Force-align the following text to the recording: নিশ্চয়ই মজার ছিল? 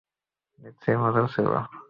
নিশ্চয়ই 0.59 0.97
মজার 0.97 1.25
ছিল? 1.33 1.47